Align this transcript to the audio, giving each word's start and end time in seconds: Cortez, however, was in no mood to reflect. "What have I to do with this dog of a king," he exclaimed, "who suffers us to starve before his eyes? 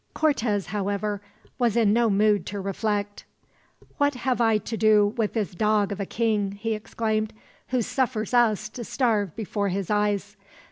Cortez, 0.15 0.65
however, 0.65 1.21
was 1.59 1.77
in 1.77 1.93
no 1.93 2.09
mood 2.09 2.47
to 2.47 2.59
reflect. 2.59 3.23
"What 3.97 4.15
have 4.15 4.41
I 4.41 4.57
to 4.57 4.75
do 4.75 5.13
with 5.15 5.33
this 5.33 5.53
dog 5.53 5.91
of 5.91 5.99
a 5.99 6.07
king," 6.07 6.53
he 6.53 6.73
exclaimed, 6.73 7.33
"who 7.67 7.83
suffers 7.83 8.33
us 8.33 8.67
to 8.69 8.83
starve 8.83 9.35
before 9.35 9.69
his 9.69 9.91
eyes? 9.91 10.37